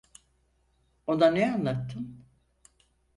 [1.07, 2.25] Ona ne anlattın?